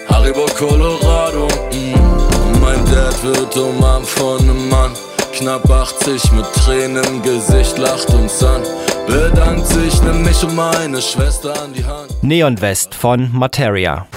Haribo 0.08 0.46
Colorado. 0.58 1.46
Mm. 1.74 2.62
Mein 2.62 2.86
Dad 2.86 3.22
wird 3.22 3.58
umarmt 3.58 4.08
von 4.08 4.40
einem 4.40 4.70
Mann. 4.70 4.92
Knapp 5.34 5.70
80 5.70 6.32
mit 6.32 6.46
Tränen 6.54 7.04
im 7.04 7.22
Gesicht 7.22 7.78
lacht 7.78 8.10
uns 8.12 8.42
an. 8.42 8.62
Bedankt 9.08 9.68
sich, 9.68 10.02
nimm 10.04 10.24
mich 10.24 10.42
und 10.42 10.56
meine 10.56 11.02
Schwester 11.02 11.62
an 11.62 11.74
die 11.74 11.84
Hand. 11.84 12.12
Neon 12.22 12.62
West 12.62 12.96
von 12.96 13.30
Materia. 13.34 14.08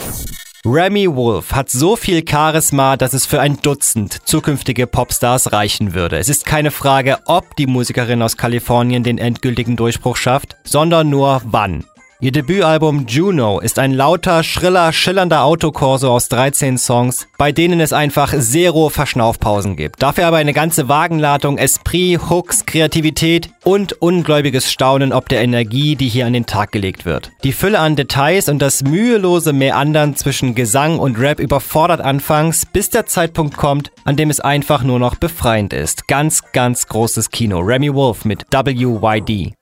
Remy 0.65 1.17
Wolf 1.17 1.55
hat 1.55 1.71
so 1.71 1.97
viel 1.97 2.23
Charisma, 2.25 2.97
dass 2.97 3.15
es 3.15 3.27
für 3.27 3.41
ein 3.41 3.61
Dutzend 3.63 4.29
zukünftige 4.29 4.87
Popstars 4.87 5.53
reichen 5.53 5.93
würde. 5.93 6.19
Es 6.19 6.29
ist 6.29 6.47
keine 6.47 6.71
Frage, 6.71 7.19
ob 7.25 7.57
die 7.57 7.67
Musikerin 7.67 8.23
aus 8.23 8.37
Kalifornien 8.37 9.03
den 9.03 9.19
endgültigen 9.19 9.75
Durchbruch 9.75 10.17
schafft, 10.17 10.57
sondern 10.63 11.11
nur 11.11 11.43
wann. 11.45 11.85
Ihr 12.23 12.31
Debütalbum 12.31 13.07
Juno 13.09 13.59
ist 13.59 13.81
ein 13.81 13.93
lauter, 13.93 14.45
schriller, 14.45 14.93
schillernder 14.93 15.43
Autokorso 15.43 16.09
aus 16.09 16.29
13 16.29 16.79
Songs, 16.79 17.27
bei 17.37 17.51
denen 17.51 17.81
es 17.81 17.93
einfach 17.93 18.33
zero 18.39 18.91
Verschnaufpausen 18.91 19.75
gibt. 19.75 20.01
Dafür 20.01 20.29
aber 20.29 20.37
eine 20.37 20.53
ganze 20.53 20.89
Wagenladung 20.89 21.59
Esprit, 21.59 22.31
Hooks, 22.31 22.65
Kreativität 22.65 23.51
und 23.65 24.01
ungläubiges 24.01 24.71
Staunen 24.71 25.13
ob 25.13 25.29
der 25.29 25.43
Energie, 25.43 25.97
die 25.97 26.07
hier 26.07 26.27
an 26.27 26.33
den 26.33 26.47
Tag 26.47 26.71
gelegt 26.71 27.05
wird. 27.05 27.33
Die 27.43 27.51
Fülle 27.51 27.81
an 27.81 27.97
Details 27.97 28.49
und 28.49 28.61
das 28.63 28.85
mühelose 28.85 29.53
Meandern 29.53 30.15
zwischen 30.15 30.55
Gesang 30.55 31.01
und 31.01 31.19
Rap 31.19 31.41
überfordert 31.41 32.03
anfangs, 32.03 32.67
bis 32.67 32.89
der 32.89 33.07
Zeitpunkt 33.07 33.57
kommt, 33.57 33.91
an 34.05 34.15
dem 34.15 34.31
es 34.31 34.39
einfach 34.39 34.85
nur 34.85 35.01
noch 35.01 35.17
befreiend 35.17 35.73
ist. 35.73 36.07
Ganz, 36.07 36.43
ganz 36.53 36.87
großes 36.87 37.31
Kino. 37.31 37.59
Remy 37.59 37.93
Wolf 37.93 38.25
mit 38.25 38.47
WYD. 38.53 39.55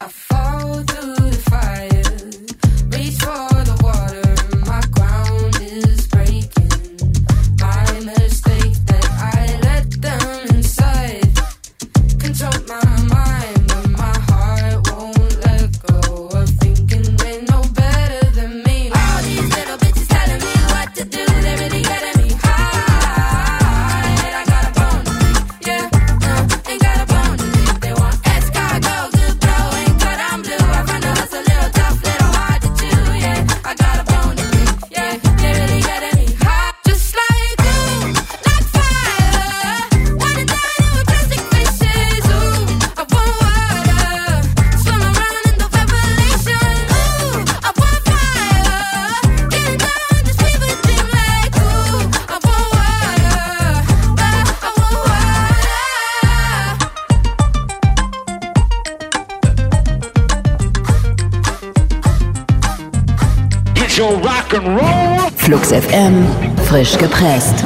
Frisch 66.80 66.96
gepresst. 66.96 67.62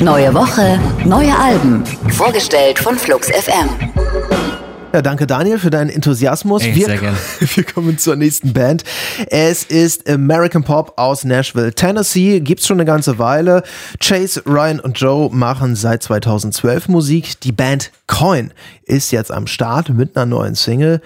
Neue 0.00 0.32
Woche, 0.32 0.80
neue 1.04 1.38
Alben. 1.38 1.84
Vorgestellt 2.08 2.78
von 2.78 2.96
Flux 2.96 3.28
FM. 3.28 3.68
Ja, 4.94 5.02
danke 5.02 5.26
Daniel 5.26 5.58
für 5.58 5.68
deinen 5.68 5.90
Enthusiasmus. 5.90 6.62
Ey, 6.62 6.74
wir, 6.74 6.88
wir 7.40 7.64
kommen 7.64 7.98
zur 7.98 8.16
nächsten 8.16 8.54
Band. 8.54 8.82
Es 9.28 9.62
ist 9.62 10.08
American 10.08 10.64
Pop 10.64 10.94
aus 10.96 11.24
Nashville, 11.24 11.74
Tennessee. 11.74 12.40
Gibt's 12.40 12.66
schon 12.66 12.78
eine 12.78 12.86
ganze 12.86 13.18
Weile. 13.18 13.62
Chase, 14.00 14.42
Ryan 14.46 14.80
und 14.80 14.98
Joe 14.98 15.28
machen 15.30 15.76
seit 15.76 16.02
2012 16.02 16.88
Musik. 16.88 17.38
Die 17.40 17.52
Band 17.52 17.90
Coin 18.06 18.54
ist 18.84 19.10
jetzt 19.10 19.30
am 19.30 19.46
Start 19.46 19.90
mit 19.90 20.16
einer 20.16 20.24
neuen 20.24 20.54
Single. 20.54 21.02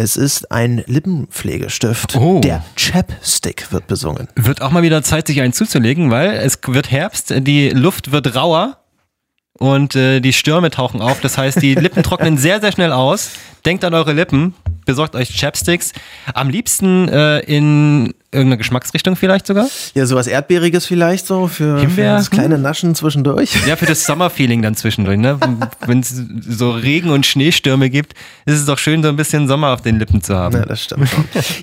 Es 0.00 0.16
ist 0.16 0.50
ein 0.50 0.82
Lippenpflegestift. 0.86 2.16
Oh. 2.16 2.40
Der 2.40 2.64
Chapstick 2.74 3.70
wird 3.70 3.86
besungen. 3.86 4.28
Wird 4.34 4.62
auch 4.62 4.70
mal 4.70 4.82
wieder 4.82 5.02
Zeit, 5.02 5.26
sich 5.26 5.42
einen 5.42 5.52
zuzulegen, 5.52 6.10
weil 6.10 6.30
es 6.30 6.58
wird 6.66 6.90
Herbst, 6.90 7.34
die 7.36 7.68
Luft 7.68 8.10
wird 8.10 8.34
rauer 8.34 8.78
und 9.58 9.94
äh, 9.96 10.20
die 10.20 10.32
Stürme 10.32 10.70
tauchen 10.70 11.02
auf. 11.02 11.20
Das 11.20 11.36
heißt, 11.36 11.60
die 11.60 11.74
Lippen 11.74 12.02
trocknen 12.02 12.38
sehr, 12.38 12.62
sehr 12.62 12.72
schnell 12.72 12.92
aus. 12.92 13.32
Denkt 13.66 13.84
an 13.84 13.92
eure 13.92 14.14
Lippen, 14.14 14.54
besorgt 14.86 15.14
euch 15.14 15.38
Chapsticks. 15.38 15.92
Am 16.32 16.48
liebsten 16.48 17.06
äh, 17.10 17.40
in 17.40 18.14
irgendeiner 18.32 18.58
Geschmacksrichtung 18.58 19.16
vielleicht 19.16 19.46
sogar. 19.46 19.68
Ja, 19.94 20.06
sowas 20.06 20.26
Erdbeeriges 20.26 20.86
vielleicht 20.86 21.26
so 21.26 21.48
für, 21.48 21.88
für 21.88 22.02
das 22.02 22.30
kleine 22.30 22.58
Naschen 22.58 22.94
zwischendurch. 22.94 23.54
Ja, 23.66 23.76
für 23.76 23.86
das 23.86 24.04
Sommerfeeling 24.06 24.62
dann 24.62 24.76
zwischendurch. 24.76 25.18
Ne? 25.18 25.38
Wenn 25.86 26.00
es 26.00 26.14
so 26.48 26.70
Regen- 26.70 27.10
und 27.10 27.26
Schneestürme 27.26 27.90
gibt, 27.90 28.14
ist 28.46 28.54
es 28.58 28.66
doch 28.66 28.78
schön, 28.78 29.02
so 29.02 29.08
ein 29.08 29.16
bisschen 29.16 29.48
Sommer 29.48 29.68
auf 29.74 29.82
den 29.82 29.98
Lippen 29.98 30.22
zu 30.22 30.36
haben. 30.36 30.56
Ja, 30.56 30.64
das 30.64 30.84
stimmt. 30.84 31.10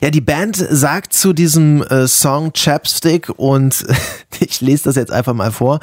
Ja, 0.02 0.10
die 0.10 0.22
Band 0.22 0.58
sagt 0.58 1.14
zu 1.14 1.34
diesem 1.34 1.84
äh, 1.84 2.08
Song 2.08 2.52
Chapstick 2.54 3.30
und 3.38 3.86
ich 4.40 4.62
lese 4.62 4.86
das 4.86 4.96
jetzt 4.96 5.12
einfach 5.12 5.34
mal 5.34 5.52
vor, 5.52 5.80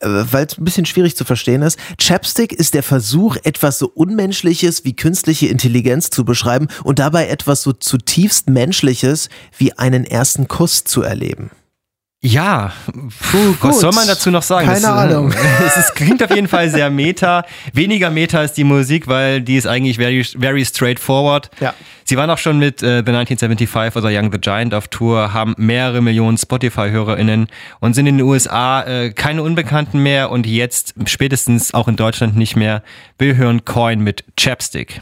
weil 0.00 0.46
es 0.46 0.58
ein 0.58 0.64
bisschen 0.64 0.86
schwierig 0.86 1.16
zu 1.16 1.24
verstehen 1.24 1.62
ist. 1.62 1.78
Chapstick 1.98 2.52
ist 2.52 2.74
der 2.74 2.82
Versuch, 2.82 3.36
etwas 3.44 3.78
so 3.78 3.88
Unmenschliches 3.88 4.84
wie 4.84 4.94
künstliche 4.94 5.46
Intelligenz 5.46 6.10
zu 6.10 6.24
beschreiben 6.24 6.68
und 6.84 6.98
dabei 6.98 7.28
etwas 7.28 7.62
so 7.62 7.72
zutiefst 7.72 8.48
Menschliches 8.48 9.28
wie 9.56 9.72
einen 9.72 10.04
ersten 10.04 10.48
Kuss 10.48 10.84
zu 10.84 11.02
erleben. 11.02 11.50
Ja, 12.22 12.72
puh, 13.30 13.54
was 13.60 13.60
gut. 13.60 13.74
soll 13.74 13.92
man 13.92 14.06
dazu 14.08 14.30
noch 14.30 14.42
sagen? 14.42 14.66
Keine 14.66 14.80
das, 14.80 14.90
Ahnung. 14.90 15.32
Es 15.66 15.76
ist, 15.76 15.94
klingt 15.94 16.24
auf 16.24 16.34
jeden 16.34 16.48
Fall 16.48 16.70
sehr 16.70 16.90
meta. 16.90 17.44
Weniger 17.72 18.10
meta 18.10 18.42
ist 18.42 18.54
die 18.54 18.64
Musik, 18.64 19.06
weil 19.06 19.42
die 19.42 19.56
ist 19.56 19.66
eigentlich 19.66 19.98
very, 19.98 20.24
very 20.24 20.64
straightforward. 20.64 21.50
Ja. 21.60 21.74
Sie 22.04 22.16
waren 22.16 22.30
auch 22.30 22.38
schon 22.38 22.58
mit 22.58 22.82
äh, 22.82 23.02
The 23.04 23.12
1975 23.12 23.96
oder 23.96 24.08
Young 24.10 24.32
the 24.32 24.38
Giant 24.38 24.74
auf 24.74 24.88
Tour, 24.88 25.32
haben 25.34 25.54
mehrere 25.58 26.00
Millionen 26.00 26.38
Spotify-HörerInnen 26.38 27.48
und 27.80 27.94
sind 27.94 28.06
in 28.06 28.16
den 28.16 28.26
USA 28.26 28.82
äh, 28.82 29.10
keine 29.12 29.42
Unbekannten 29.42 30.02
mehr 30.02 30.30
und 30.30 30.46
jetzt 30.46 30.94
spätestens 31.04 31.74
auch 31.74 31.86
in 31.86 31.96
Deutschland 31.96 32.36
nicht 32.36 32.56
mehr. 32.56 32.82
Wir 33.18 33.36
hören 33.36 33.64
Coin 33.64 34.00
mit 34.00 34.24
Chapstick. 34.36 35.00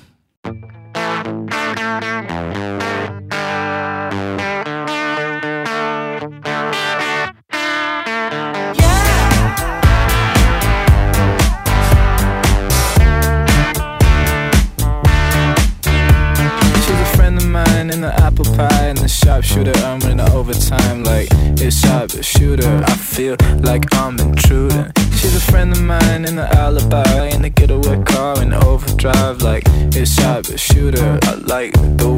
Like 23.75 23.93
I'm 23.97 24.17
intruding. 24.21 24.93
She's 25.19 25.35
a 25.35 25.41
friend 25.51 25.73
of 25.73 25.83
mine 25.83 26.25
in 26.27 26.37
the 26.37 26.49
alibi 26.63 27.27
in 27.35 27.43
the 27.43 27.51
getaway 27.51 28.01
car 28.05 28.41
in 28.41 28.53
overdrive 28.53 29.43
like 29.43 29.65
it's 29.99 30.13
sharpshooter. 30.15 31.19
I 31.25 31.35
like 31.55 31.73
the 31.73 32.14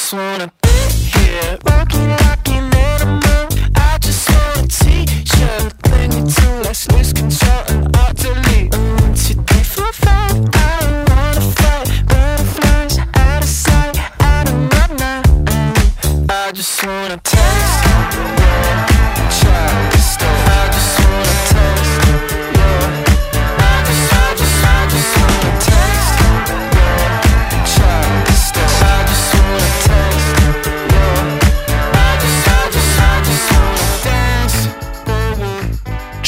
son 0.00 0.29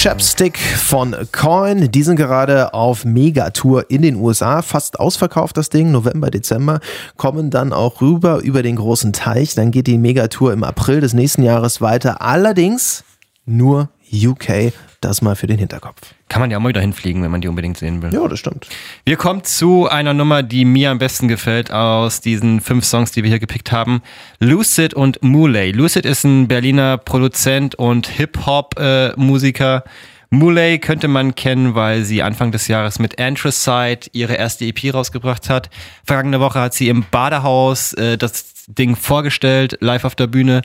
Chapstick 0.03 0.59
von 0.59 1.15
Coin. 1.31 1.89
Die 1.93 2.03
sind 2.03 2.17
gerade 2.17 2.75
auf 2.75 3.05
Megatour 3.05 3.89
in 3.89 4.03
den 4.03 4.17
USA. 4.17 4.61
Fast 4.61 4.99
ausverkauft 4.99 5.57
das 5.57 5.71
Ding, 5.71 5.93
November, 5.93 6.29
Dezember. 6.29 6.81
Kommen 7.17 7.51
dann 7.51 7.73
auch 7.73 8.01
rüber 8.01 8.41
über 8.43 8.65
den 8.65 8.75
großen 8.75 9.13
Teich. 9.13 9.55
Dann 9.55 9.71
geht 9.71 9.87
die 9.87 9.99
Megatour 9.99 10.53
im 10.55 10.65
April 10.65 11.01
des 11.01 11.15
nächsten 11.15 11.45
Jahres 11.45 11.81
weiter. 11.81 12.21
Allerdings 12.21 13.05
nur 13.47 13.91
UK. 14.13 14.73
Das 15.01 15.21
mal 15.21 15.35
für 15.35 15.47
den 15.47 15.59
Hinterkopf. 15.59 15.97
Kann 16.29 16.41
man 16.41 16.51
ja 16.51 16.59
auch 16.59 16.63
mal 16.63 16.69
wieder 16.69 16.81
hinfliegen, 16.81 17.23
wenn 17.23 17.31
man 17.31 17.41
die 17.41 17.49
unbedingt 17.49 17.77
sehen 17.77 18.03
will. 18.03 18.15
Ja, 18.15 18.29
das 18.29 18.39
stimmt. 18.39 18.69
Wir 19.05 19.17
kommen 19.17 19.43
zu 19.43 19.89
einer 19.89 20.15
Nummer, 20.15 20.43
die 20.43 20.65
mir 20.65 20.91
am 20.91 20.99
besten 20.99 21.27
gefällt 21.27 21.73
aus 21.73 22.21
diesen 22.21 22.61
fünf 22.61 22.85
Songs, 22.85 23.11
die 23.11 23.23
wir 23.23 23.31
hier 23.31 23.41
gepickt 23.41 23.73
haben. 23.73 24.03
Lucid 24.39 24.95
und 24.95 25.23
Muley. 25.23 25.73
Lucid 25.73 26.07
ist 26.07 26.25
ein 26.25 26.47
Berliner 26.47 26.99
Produzent 26.99 27.75
und 27.75 28.07
Hip-Hop-Musiker. 28.07 29.85
Muley 30.31 30.79
könnte 30.79 31.09
man 31.09 31.35
kennen, 31.35 31.75
weil 31.75 32.05
sie 32.05 32.23
Anfang 32.23 32.53
des 32.53 32.67
Jahres 32.67 32.99
mit 32.99 33.19
Anthracite 33.19 34.09
ihre 34.13 34.35
erste 34.35 34.65
EP 34.65 34.95
rausgebracht 34.95 35.51
hat. 35.51 35.69
Vergangene 36.05 36.41
Woche 36.41 36.59
hat 36.59 36.73
sie 36.73 36.89
im 36.89 37.05
Badehaus 37.11 37.93
äh, 37.95 38.17
das 38.17 38.65
Ding 38.67 38.97
vorgestellt, 38.97 39.77
live 39.81 40.05
auf 40.05 40.15
der 40.15 40.29
Bühne. 40.29 40.63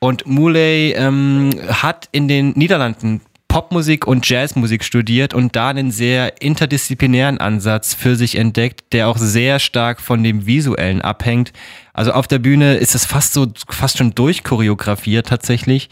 Und 0.00 0.26
Muley 0.26 0.92
ähm, 0.92 1.50
hat 1.68 2.08
in 2.12 2.28
den 2.28 2.50
Niederlanden 2.50 3.20
Popmusik 3.48 4.06
und 4.06 4.28
Jazzmusik 4.28 4.84
studiert 4.84 5.32
und 5.32 5.56
da 5.56 5.70
einen 5.70 5.90
sehr 5.90 6.42
interdisziplinären 6.42 7.38
Ansatz 7.38 7.94
für 7.94 8.14
sich 8.14 8.36
entdeckt, 8.36 8.92
der 8.92 9.08
auch 9.08 9.16
sehr 9.16 9.58
stark 9.58 10.02
von 10.02 10.22
dem 10.22 10.46
Visuellen 10.46 11.00
abhängt. 11.00 11.52
Also 11.94 12.12
auf 12.12 12.28
der 12.28 12.38
Bühne 12.38 12.76
ist 12.76 12.94
es 12.94 13.06
fast 13.06 13.32
so, 13.32 13.46
fast 13.68 13.96
schon 13.96 14.14
durchchoreografiert 14.14 15.26
tatsächlich. 15.26 15.88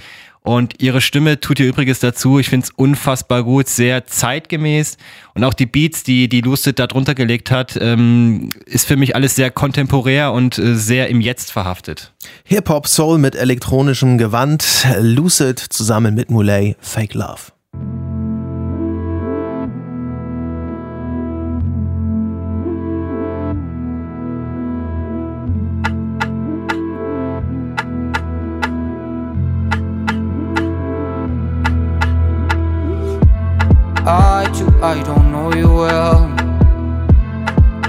Und 0.46 0.80
ihre 0.80 1.00
Stimme 1.00 1.40
tut 1.40 1.58
ihr 1.58 1.66
Übriges 1.66 1.98
dazu. 1.98 2.38
Ich 2.38 2.48
finde 2.50 2.66
es 2.66 2.70
unfassbar 2.70 3.42
gut, 3.42 3.66
sehr 3.66 4.06
zeitgemäß. 4.06 4.96
Und 5.34 5.42
auch 5.42 5.54
die 5.54 5.66
Beats, 5.66 6.04
die 6.04 6.28
die 6.28 6.40
Lucid 6.40 6.78
da 6.78 6.86
drunter 6.86 7.16
gelegt 7.16 7.50
hat, 7.50 7.76
ähm, 7.80 8.50
ist 8.64 8.86
für 8.86 8.96
mich 8.96 9.16
alles 9.16 9.34
sehr 9.34 9.50
kontemporär 9.50 10.32
und 10.32 10.56
äh, 10.56 10.76
sehr 10.76 11.08
im 11.08 11.20
Jetzt 11.20 11.50
verhaftet. 11.50 12.12
Hip-Hop 12.44 12.86
Soul 12.86 13.18
mit 13.18 13.34
elektronischem 13.34 14.18
Gewand. 14.18 14.86
Lucid 15.00 15.58
zusammen 15.58 16.14
mit 16.14 16.30
Muley. 16.30 16.76
Fake 16.78 17.14
Love. 17.14 17.55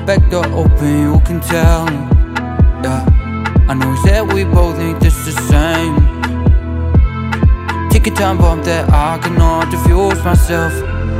Back 0.07 0.29
door 0.29 0.45
open, 0.55 1.01
you 1.01 1.19
can 1.25 1.41
tell. 1.41 1.83
Yeah, 2.81 3.03
I 3.67 3.73
know 3.73 3.93
that 4.05 4.31
we 4.33 4.45
both 4.45 4.77
think 4.77 5.01
this 5.01 5.25
the 5.25 5.33
same. 5.51 5.95
Take 7.89 8.07
a 8.07 8.11
time 8.11 8.37
bomb 8.37 8.63
that 8.63 8.87
I 8.89 9.17
cannot 9.17 9.69
diffuse 9.69 10.23
myself. 10.23 10.71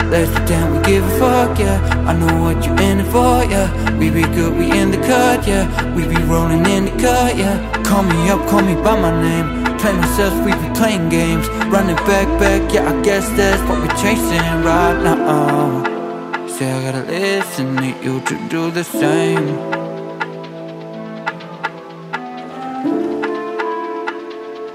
Let's 0.10 0.32
pretend 0.32 0.71
we 0.71 0.80
give 0.88 1.04
a 1.04 1.19
fuck, 1.19 1.60
yeah. 1.60 1.84
I 2.08 2.13
know 2.13 2.41
what 2.41 2.63
you're 2.65 2.80
in 2.80 3.02
it 3.02 3.12
for, 3.12 3.43
yeah. 3.52 3.67
We 3.97 4.10
be 4.10 4.21
good, 4.21 4.56
we 4.58 4.71
in 4.71 4.91
the 4.91 5.00
cut, 5.04 5.45
yeah. 5.45 5.67
We 5.93 6.08
be 6.08 6.15
rolling 6.23 6.65
in 6.65 6.86
the 6.86 6.91
cut, 6.91 7.36
yeah. 7.36 7.60
Call 7.84 8.04
me 8.04 8.30
up, 8.30 8.47
call 8.47 8.62
me 8.62 8.76
by 8.76 8.95
my 8.97 9.12
name. 9.21 9.78
Playing 9.80 10.00
ourselves, 10.00 10.39
we 10.45 10.54
be 10.54 10.73
playing 10.80 11.10
games. 11.10 11.45
Running 11.67 11.97
back, 12.08 12.28
back, 12.39 12.73
yeah. 12.73 12.88
I 12.89 13.02
guess 13.02 13.28
that's 13.36 13.62
what 13.67 13.80
we're 13.84 13.97
chasing 14.00 14.63
right 14.63 14.95
now. 15.04 15.96
Say 16.58 16.72
I 16.72 16.91
gotta 16.91 17.04
listen 17.06 17.76
to 17.76 18.04
you 18.04 18.20
to 18.20 18.50
do 18.50 18.72
the 18.72 18.84
same. 18.84 19.46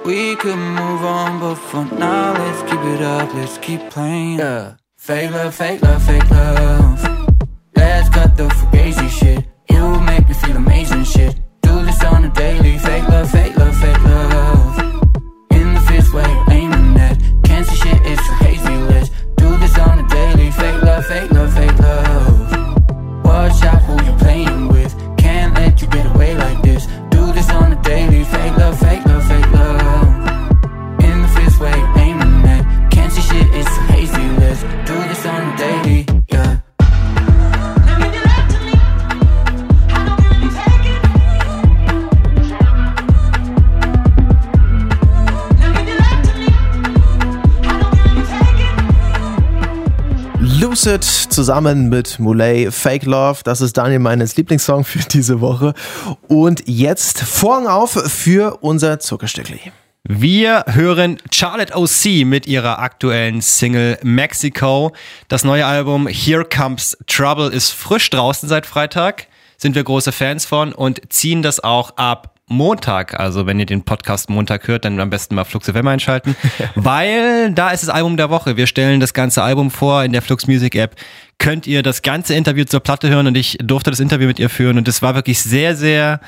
We 0.05 0.37
could 0.37 0.59
move 0.59 1.03
on, 1.05 1.41
but 1.41 1.57
for 1.57 1.85
now, 1.85 2.35
let's 2.35 2.63
keep 2.71 2.81
it 2.95 3.03
up, 3.03 3.35
let's 3.35 3.59
keep 3.59 3.91
playing. 3.91 4.39
Yeah. 4.39 4.75
Fake 4.97 5.33
love, 5.33 5.57
fake 5.57 5.83
love, 5.83 6.03
fake 6.05 6.31
love. 6.31 7.39
Let's 7.75 8.09
cut 8.11 8.37
the 8.37 8.45
fugazi 8.45 9.09
shit. 9.09 9.45
You 9.69 9.99
make 10.03 10.29
me 10.29 10.35
feel 10.35 10.57
amazing 10.57 11.03
shit. 11.03 11.42
Lucid 50.85 51.05
zusammen 51.05 51.89
mit 51.89 52.19
Muley 52.19 52.73
Fake 52.73 53.05
Love. 53.05 53.43
Das 53.45 53.61
ist 53.61 53.77
Daniel 53.77 54.01
meines 54.01 54.37
Lieblingssong 54.37 54.83
für 54.83 54.99
diese 54.99 55.41
Woche. 55.41 55.75
Und 56.27 56.65
jetzt 56.67 57.21
Vorhang 57.21 57.69
auf 57.69 57.93
für 57.93 58.59
unser 58.63 58.99
Zuckerstückli. 58.99 59.61
Wir 60.03 60.65
hören 60.67 61.19
Charlotte 61.31 61.77
O.C. 61.77 62.25
mit 62.25 62.49
ihrer 62.49 62.81
aktuellen 62.81 63.43
Single 63.43 63.97
Mexico. 64.03 64.91
Das 65.29 65.45
neue 65.45 65.67
Album 65.67 66.09
Here 66.09 66.45
Comes 66.45 66.97
Trouble 67.07 67.51
ist 67.53 67.71
frisch 67.71 68.11
draußen 68.11 68.49
seit 68.49 68.67
Freitag. 68.67 69.29
Sind 69.59 69.77
wir 69.77 69.85
große 69.85 70.11
Fans 70.11 70.47
von 70.47 70.73
und 70.73 71.13
ziehen 71.13 71.43
das 71.43 71.63
auch 71.63 71.97
ab 71.97 72.32
Montag. 72.53 73.19
Also 73.19 73.47
wenn 73.47 73.59
ihr 73.59 73.67
den 73.67 73.83
Podcast 73.83 74.31
Montag 74.31 74.69
hört, 74.69 74.85
dann 74.85 75.01
am 75.01 75.11
besten 75.11 75.35
mal 75.35 75.45
Flux 75.45 75.69
FM 75.69 75.89
einschalten, 75.89 76.37
weil 76.75 77.53
da 77.53 77.71
ist 77.71 77.83
das 77.83 77.91
Album 77.91 78.17
der 78.17 78.31
Woche. 78.31 78.57
Wir 78.57 78.67
stellen 78.67 79.01
das 79.01 79.15
ganze 79.15 79.43
Album 79.43 79.71
vor 79.71 80.05
in 80.05 80.13
der 80.13 80.23
Flux 80.23 80.47
Music 80.47 80.75
App. 80.75 80.97
Könnt 81.39 81.67
ihr 81.67 81.83
das 81.83 82.03
ganze 82.03 82.35
Interview 82.35 82.65
zur 82.65 82.81
Platte 82.81 83.09
hören 83.09 83.27
und 83.27 83.37
ich 83.37 83.59
durfte 83.61 83.91
das 83.91 84.01
Interview 84.01 84.29
mit 84.29 84.39
ihr 84.39 84.51
führen 84.51 84.79
und 84.79 84.87
es 84.87 85.03
war 85.03 85.15
wirklich 85.15 85.43
sehr, 85.43 85.75
sehr 85.75 86.21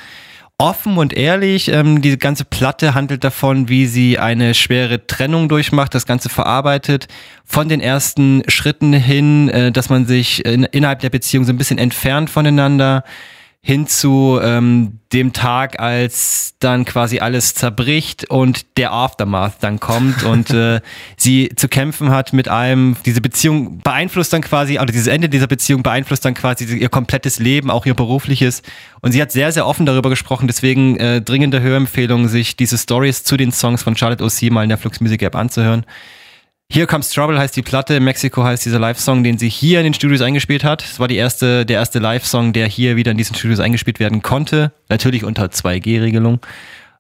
offen 0.59 0.99
und 0.99 1.13
ehrlich. 1.13 1.69
Ähm, 1.69 2.01
diese 2.01 2.19
ganze 2.19 2.45
Platte 2.45 2.95
handelt 2.95 3.25
davon, 3.25 3.69
wie 3.69 3.87
sie 3.87 4.19
eine 4.19 4.55
schwere 4.55 5.07
Trennung 5.07 5.49
durchmacht, 5.49 5.95
das 5.95 6.07
Ganze 6.07 6.29
verarbeitet, 6.29 7.09
von 7.45 7.69
den 7.69 7.81
ersten 7.81 8.43
Schritten 8.49 8.93
hin, 8.93 9.49
äh, 9.49 9.73
dass 9.73 9.89
man 9.89 10.07
sich 10.07 10.45
in, 10.45 10.65
innerhalb 10.65 11.01
der 11.01 11.11
Beziehung 11.11 11.45
so 11.45 11.53
ein 11.53 11.59
bisschen 11.59 11.79
entfernt 11.79 12.31
voneinander, 12.31 13.05
hin 13.67 13.87
zu 13.87 14.39
ähm, 14.43 14.99
dem 15.15 15.33
Tag, 15.33 15.81
als 15.81 16.53
dann 16.61 16.85
quasi 16.85 17.21
alles 17.21 17.55
zerbricht 17.55 18.29
und 18.29 18.77
der 18.77 18.93
Aftermath 18.93 19.55
dann 19.61 19.81
kommt 19.81 20.23
und 20.23 20.51
äh, 20.51 20.83
sie 21.17 21.49
zu 21.57 21.69
kämpfen 21.69 22.11
hat 22.11 22.35
mit 22.35 22.47
allem. 22.47 22.97
Diese 23.07 23.23
Beziehung 23.23 23.79
beeinflusst 23.79 24.35
dann 24.35 24.43
quasi, 24.43 24.79
oder 24.79 24.93
dieses 24.93 25.07
Ende 25.07 25.31
dieser 25.31 25.47
Beziehung 25.47 25.83
beeinflusst 25.83 26.27
dann 26.27 26.35
quasi 26.35 26.67
ihr 26.77 26.91
komplettes 26.91 27.39
Leben, 27.39 27.71
auch 27.71 27.87
ihr 27.87 27.95
berufliches. 27.95 28.61
Und 29.01 29.13
sie 29.13 29.23
hat 29.23 29.33
sehr, 29.33 29.51
sehr 29.51 29.67
offen 29.67 29.87
darüber 29.87 30.11
gesprochen, 30.11 30.47
deswegen 30.47 30.99
äh, 30.99 31.23
dringende 31.23 31.63
Hörempfehlung, 31.63 32.29
sich 32.29 32.57
diese 32.57 32.77
Stories 32.77 33.25
zu 33.25 33.39
den 33.39 33.51
Songs 33.51 33.83
von 33.83 33.97
Charlotte 33.97 34.23
O.C. 34.23 34.51
mal 34.51 34.65
in 34.65 34.69
der 34.69 34.77
Flux 34.77 35.01
Music 35.01 35.23
App 35.23 35.35
anzuhören. 35.35 35.87
Here 36.71 36.87
Comes 36.87 37.11
Trouble 37.11 37.39
heißt 37.39 37.55
die 37.57 37.63
Platte, 37.63 38.01
Mexico 38.01 38.43
heißt 38.43 38.65
dieser 38.65 38.79
Live-Song, 38.79 39.23
den 39.23 39.39
sie 39.39 39.49
hier 39.49 39.79
in 39.81 39.85
den 39.85 39.95
Studios 39.95 40.23
eingespielt 40.23 40.65
hat. 40.65 40.83
Es 40.83 40.99
war 40.99 41.07
die 41.07 41.17
erste, 41.17 41.65
der 41.65 41.77
erste 41.79 41.99
Live-Song, 41.99 42.53
der 42.53 42.67
hier 42.67 42.97
wieder 42.97 43.13
in 43.13 43.17
diesen 43.17 43.37
Studios 43.37 43.61
eingespielt 43.61 44.01
werden 44.01 44.23
konnte. 44.23 44.73
Natürlich 44.89 45.25
unter 45.25 45.45
2G-Regelung. 45.45 46.41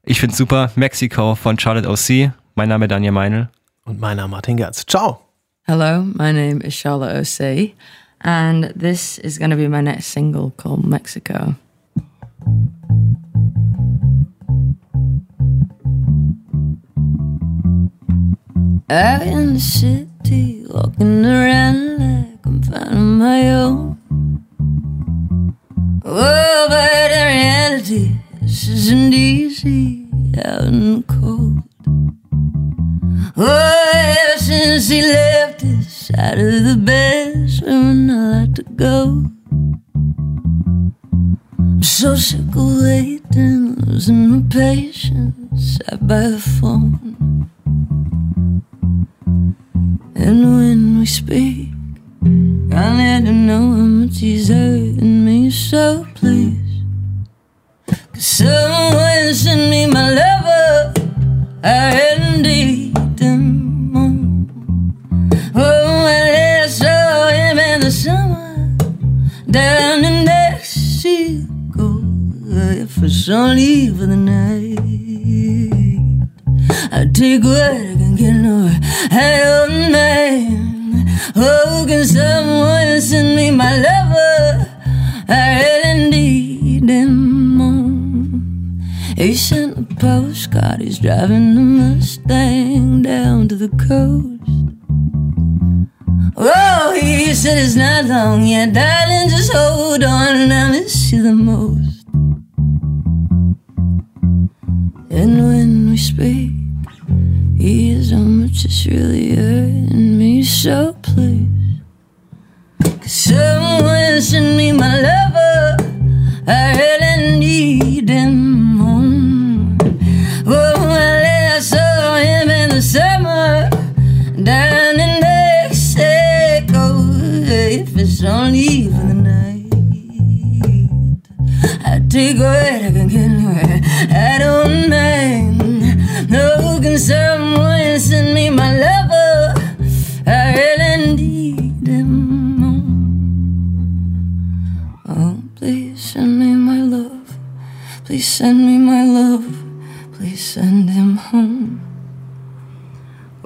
Ich 0.05 0.20
find's 0.20 0.37
super. 0.37 0.70
Mexico 0.77 1.35
von 1.35 1.59
Charlotte 1.59 1.88
O.C. 1.88 2.31
Mein 2.55 2.68
Name 2.68 2.85
ist 2.85 2.90
Daniel 2.90 3.12
Meinl. 3.12 3.48
Und 3.85 4.00
mein 4.00 4.18
Name 4.18 4.31
Martin 4.31 4.59
Gerz. 4.59 4.85
Ciao. 4.87 5.22
Hello, 5.64 6.03
my 6.03 6.33
name 6.33 6.61
is 6.61 6.74
Charlotte 6.74 7.18
O.C. 7.18 7.74
And 8.20 8.72
this 8.79 9.18
is 9.18 9.38
going 9.38 9.50
to 9.50 9.57
be 9.57 9.68
my 9.68 9.83
next 9.83 10.12
single 10.12 10.53
called 10.57 10.85
Mexico. 10.87 11.55
Out 18.90 19.23
in 19.23 19.55
the 19.55 19.61
city, 19.61 20.66
walking 20.68 21.25
around 21.25 21.99
like 21.99 22.44
I'm 22.44 22.62
finding 22.62 23.18
my 23.18 23.49
own. 23.49 23.97
Oh, 26.05 26.66
but 26.68 27.11
in 27.11 27.27
reality, 27.27 28.16
this 28.42 28.68
isn't 28.68 29.14
easy 29.14 30.07
out 30.44 30.64
in 30.64 30.97
the 30.97 31.03
cold. 31.09 31.62
Oh, 33.38 33.92
ever 33.94 34.38
since 34.38 34.88
he 34.90 35.01
left 35.01 35.62
his 35.62 35.90
side 35.90 36.38
of 36.38 36.64
the 36.64 36.77
bed, 36.77 37.49
swimming 37.49 38.11
I 38.11 38.40
like 38.40 38.55
to 38.57 38.64
go. 38.64 39.31
I'm 41.59 41.83
so 41.83 42.16
sick 42.16 42.55
of 42.55 42.83
waiting, 42.83 43.77
losing 43.77 44.29
my 44.29 44.42
patience, 44.51 45.79
sat 45.79 46.07
by 46.07 46.29
the 46.29 46.38
phone. 46.38 47.13
And 50.16 50.57
when 50.57 50.98
we 51.00 51.07
speak, 51.07 51.70
I 52.72 52.96
let 52.96 53.24
him 53.24 53.46
know 53.46 53.72
how 53.72 53.88
much 53.98 54.18
he's 54.20 54.48
hurting 54.48 55.24
me. 55.24 55.50
So 55.50 56.07
please, 56.14 56.83
cause 57.87 58.27
someone 58.27 59.35
send 59.35 59.70
me 59.70 59.87
my 59.87 60.11
lover. 60.11 60.94
I 61.62 61.66
hadn't 61.98 62.42
need 62.42 62.96
him. 63.18 64.46
Oh, 65.55 66.07
I 66.07 66.66
saw 66.68 67.29
him 67.29 67.59
in 67.59 67.81
the 67.81 67.90
summer 67.90 68.77
down 69.50 70.05
in 70.05 70.24
Mexico. 70.24 72.00
If 72.83 73.03
it's 73.03 73.29
only 73.29 73.88
for 73.88 74.07
the 74.07 74.16
night. 74.16 74.85
I 76.92 77.07
take 77.12 77.42
what 77.42 77.61
I 77.61 77.96
can 77.98 78.14
get, 78.14 78.35
no, 78.35 78.70
I 79.11 79.38
don't 79.45 79.93
mind. 79.93 81.09
Oh, 81.37 81.85
can 81.87 82.05
someone 82.05 83.01
send 83.01 83.37
me 83.37 83.51
my 83.51 83.77
lover? 83.77 84.71
I 85.29 85.62
really 85.62 86.11
need 86.11 86.88
him 86.88 87.61
on. 87.61 88.81
He 89.17 89.35
sent 89.35 89.79
a 89.79 89.95
postcard, 89.97 90.81
he's 90.81 90.99
driving 90.99 91.55
the 91.55 91.61
Mustang 91.61 93.03
down 93.03 93.49
to 93.49 93.57
the 93.57 93.69
coast. 93.69 94.35
Oh, 96.37 96.99
he 97.01 97.33
said 97.35 97.59
it's 97.59 97.77
not 97.77 98.07
long 98.07 98.45
yet, 98.47 98.73
darling, 98.73 99.29
just 99.29 99.53
hold 99.53 100.03
on, 100.03 100.51
I 100.51 100.71
miss 100.71 101.12
you 101.12 101.23
the 101.23 101.35
most. 101.35 102.07
And 105.11 105.47
when 105.47 105.90
we 105.90 105.97
speak, 105.97 106.54
is 108.55 108.62
how 108.62 108.62
much 108.62 108.64
it's 108.64 108.87
really 108.87 109.35
hurting 109.35 110.19
me. 110.19 110.43
So 110.43 110.93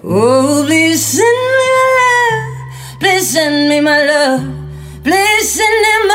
Oh, 0.04 0.62
please 0.64 1.04
send 1.04 1.26
me 1.26 1.66
my 1.74 1.90
love. 1.98 3.00
Please 3.00 3.30
send 3.30 3.68
me 3.68 3.80
my 3.80 4.04
love. 4.04 4.42
Please 5.02 5.50
send 5.50 5.87
him 5.87 6.06
my 6.06 6.14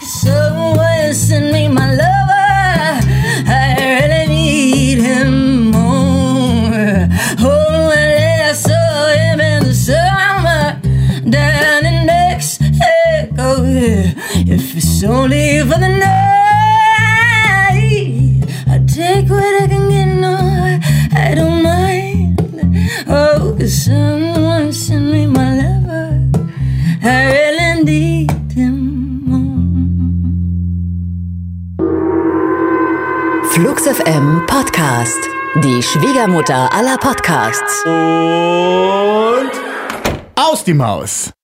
Someone 0.00 1.14
send 1.14 1.52
me 1.52 1.68
my 1.68 1.86
lover. 1.94 3.06
I 3.46 3.76
really 3.78 4.26
need 4.26 4.98
him 4.98 5.70
more. 5.70 7.06
Oh, 7.38 7.92
I 7.94 8.52
saw 8.52 9.08
him 9.10 9.40
in 9.40 9.62
the 9.62 9.74
summer 9.74 10.80
down 11.30 11.86
in 11.86 12.04
Mexico. 12.04 13.62
If 14.34 14.76
it's 14.76 15.04
only 15.04 15.60
for 15.60 15.78
the 15.78 15.88
night, 15.88 16.05
Cause 23.66 23.86
someone 23.86 24.72
send 24.72 25.10
me 25.10 25.26
my 25.26 25.56
lover. 25.60 26.30
I 27.02 27.26
really 27.34 27.82
need 27.82 28.30
him 28.52 29.26
Flux 33.50 33.88
FM 33.88 34.46
Podcast. 34.46 35.18
Die 35.64 35.82
Schwiegermutter 35.82 36.72
aller 36.72 36.96
Podcasts. 36.96 37.82
Und 37.84 39.50
aus 40.36 40.62
die 40.62 40.74
Maus. 40.74 41.35